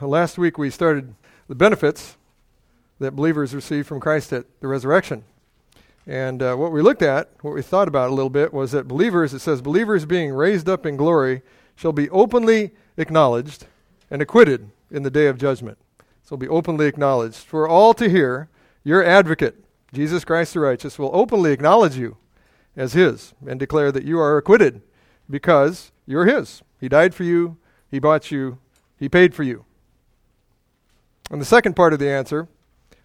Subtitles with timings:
[0.00, 1.14] Last week we started
[1.46, 2.16] the benefits
[2.98, 5.22] that believers receive from Christ at the resurrection.
[6.04, 8.88] And uh, what we looked at, what we thought about a little bit, was that
[8.88, 11.42] believers, it says, believers being raised up in glory
[11.76, 13.68] shall be openly acknowledged
[14.10, 15.78] and acquitted in the day of judgment.
[16.24, 17.36] So be openly acknowledged.
[17.36, 18.48] For all to hear,
[18.82, 22.16] your advocate, Jesus Christ the righteous, will openly acknowledge you
[22.76, 24.82] as his and declare that you are acquitted
[25.30, 26.62] because you're his.
[26.80, 27.58] He died for you,
[27.88, 28.58] he bought you,
[28.98, 29.64] he paid for you.
[31.30, 32.48] And the second part of the answer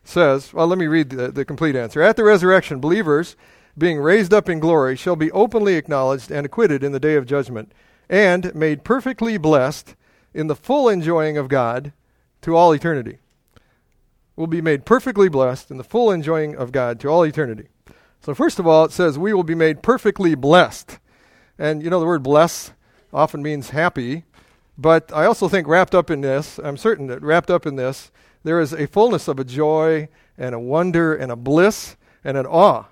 [0.03, 2.01] says, well, let me read the, the complete answer.
[2.01, 3.35] At the resurrection, believers,
[3.77, 7.25] being raised up in glory, shall be openly acknowledged and acquitted in the day of
[7.25, 7.71] judgment,
[8.09, 9.95] and made perfectly blessed
[10.33, 11.93] in the full enjoying of God
[12.41, 13.19] to all eternity.
[14.35, 17.67] Will be made perfectly blessed in the full enjoying of God to all eternity.
[18.21, 20.99] So, first of all, it says we will be made perfectly blessed.
[21.57, 22.71] And you know, the word bless
[23.13, 24.25] often means happy.
[24.79, 28.11] But I also think wrapped up in this, I'm certain that wrapped up in this,
[28.45, 32.45] there is a fullness of a joy and a wonder and a bliss and an
[32.45, 32.85] awe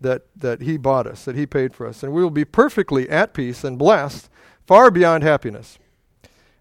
[0.00, 2.02] that, that He bought us, that He paid for us.
[2.02, 4.28] And we will be perfectly at peace and blessed
[4.66, 5.78] far beyond happiness.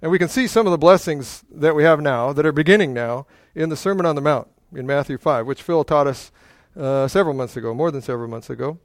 [0.03, 2.93] And we can see some of the blessings that we have now, that are beginning
[2.93, 6.31] now, in the Sermon on the Mount in Matthew 5, which Phil taught us
[6.79, 8.77] uh, several months ago, more than several months ago,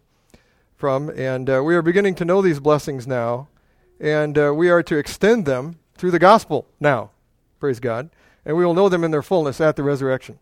[0.76, 1.10] from.
[1.10, 3.48] And uh, we are beginning to know these blessings now
[4.00, 7.10] and uh, we are to extend them through the gospel now.
[7.60, 8.10] Praise God.
[8.44, 10.38] And we will know them in their fullness at the resurrection.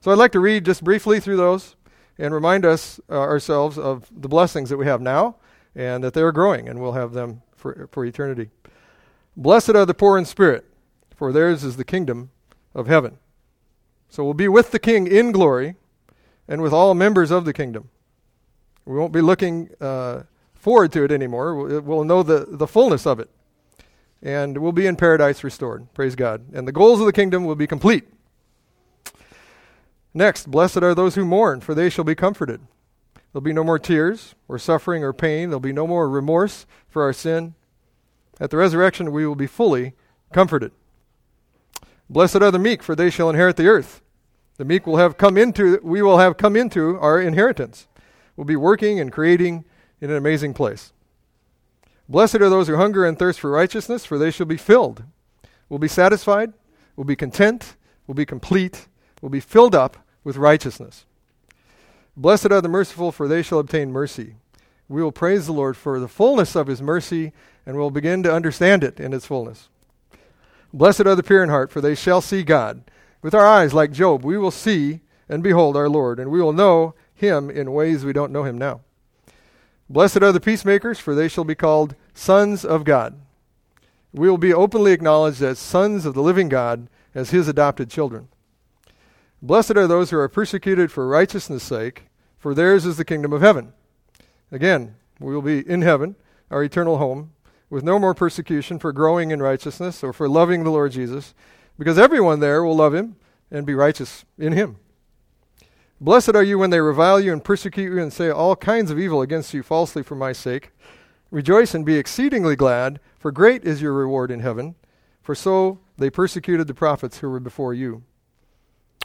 [0.00, 1.76] So I'd like to read just briefly through those
[2.18, 5.36] and remind us uh, ourselves of the blessings that we have now
[5.74, 8.50] and that they are growing and we'll have them for, for eternity.
[9.36, 10.64] Blessed are the poor in spirit,
[11.14, 12.30] for theirs is the kingdom
[12.74, 13.18] of heaven.
[14.08, 15.76] So we'll be with the king in glory
[16.48, 17.90] and with all members of the kingdom.
[18.84, 21.80] We won't be looking uh, forward to it anymore.
[21.80, 23.30] We'll know the, the fullness of it.
[24.22, 25.92] And we'll be in paradise restored.
[25.94, 26.52] Praise God.
[26.52, 28.04] And the goals of the kingdom will be complete.
[30.12, 32.60] Next, blessed are those who mourn, for they shall be comforted.
[33.32, 35.50] There'll be no more tears, or suffering, or pain.
[35.50, 37.54] There'll be no more remorse for our sin.
[38.40, 39.94] At the resurrection, we will be fully
[40.32, 40.72] comforted.
[42.08, 44.02] Blessed are the meek, for they shall inherit the earth.
[44.56, 47.86] The meek will have come into, we will have come into our inheritance.
[48.36, 49.64] We'll be working and creating
[50.00, 50.92] in an amazing place.
[52.10, 55.04] Blessed are those who hunger and thirst for righteousness, for they shall be filled.
[55.68, 56.52] We'll be satisfied,
[56.96, 57.76] we'll be content,
[58.08, 58.88] we'll be complete,
[59.22, 61.06] we'll be filled up with righteousness.
[62.16, 64.34] Blessed are the merciful, for they shall obtain mercy.
[64.88, 67.32] We will praise the Lord for the fullness of his mercy,
[67.64, 69.68] and we'll begin to understand it in its fullness.
[70.72, 72.82] Blessed are the pure in heart, for they shall see God.
[73.22, 74.98] With our eyes, like Job, we will see
[75.28, 78.58] and behold our Lord, and we will know him in ways we don't know him
[78.58, 78.80] now.
[79.88, 83.20] Blessed are the peacemakers, for they shall be called sons of God.
[84.12, 88.28] We will be openly acknowledged as sons of the living God, as his adopted children.
[89.42, 92.04] Blessed are those who are persecuted for righteousness' sake,
[92.38, 93.72] for theirs is the kingdom of heaven.
[94.52, 96.16] Again, we will be in heaven,
[96.50, 97.32] our eternal home,
[97.68, 101.34] with no more persecution for growing in righteousness or for loving the Lord Jesus,
[101.78, 103.16] because everyone there will love him
[103.50, 104.76] and be righteous in him.
[106.00, 108.98] Blessed are you when they revile you and persecute you and say all kinds of
[108.98, 110.70] evil against you falsely for my sake.
[111.30, 114.74] Rejoice and be exceedingly glad, for great is your reward in heaven.
[115.22, 118.02] For so they persecuted the prophets who were before you.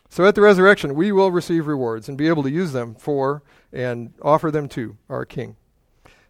[0.10, 3.44] So at the resurrection, we will receive rewards and be able to use them for
[3.72, 5.56] and offer them to our King.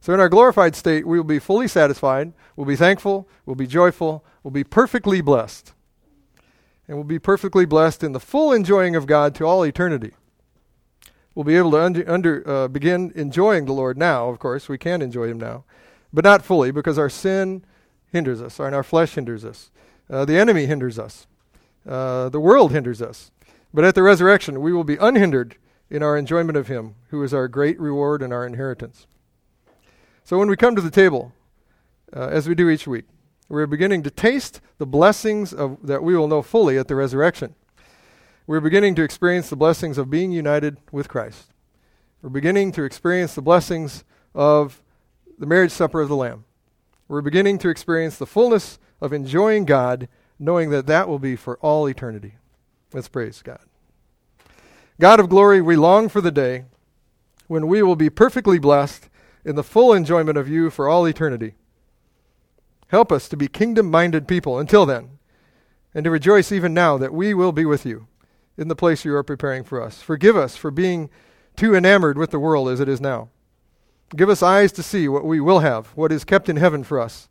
[0.01, 3.67] So in our glorified state, we will be fully satisfied, we'll be thankful, we'll be
[3.67, 5.73] joyful, we'll be perfectly blessed.
[6.87, 10.11] And we'll be perfectly blessed in the full enjoying of God to all eternity
[11.35, 14.29] we'll be able to under, under uh, begin enjoying the Lord now.
[14.29, 15.65] Of course, we can enjoy Him now,
[16.15, 17.63] but not fully because our sin
[18.11, 19.69] hinders us, and our flesh hinders us.
[20.09, 21.27] Uh, the enemy hinders us.
[21.87, 23.31] Uh, the world hinders us.
[23.73, 25.57] But at the resurrection, we will be unhindered
[25.89, 29.07] in our enjoyment of Him, who is our great reward and our inheritance.
[30.23, 31.33] So when we come to the table,
[32.15, 33.05] uh, as we do each week,
[33.49, 37.53] we're beginning to taste the blessings of, that we will know fully at the resurrection.
[38.47, 41.51] We're beginning to experience the blessings of being united with Christ.
[42.21, 44.81] We're beginning to experience the blessings of
[45.37, 46.45] the marriage supper of the Lamb.
[47.07, 50.07] We're beginning to experience the fullness of enjoying God,
[50.39, 52.35] knowing that that will be for all eternity.
[52.93, 53.59] Let's praise God.
[54.99, 56.65] God of glory, we long for the day
[57.47, 59.09] when we will be perfectly blessed
[59.43, 61.55] in the full enjoyment of you for all eternity.
[62.87, 65.19] Help us to be kingdom minded people until then,
[65.93, 68.07] and to rejoice even now that we will be with you
[68.57, 70.01] in the place you are preparing for us.
[70.01, 71.09] Forgive us for being
[71.55, 73.29] too enamored with the world as it is now.
[74.15, 76.99] Give us eyes to see what we will have, what is kept in heaven for
[76.99, 77.27] us.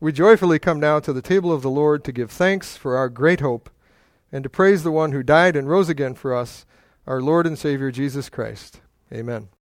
[0.00, 3.10] we joyfully come now to the table of the Lord to give thanks for our
[3.10, 3.68] great hope
[4.32, 6.64] and to praise the one who died and rose again for us,
[7.06, 8.80] our Lord and Savior Jesus Christ.
[9.12, 9.50] Amen.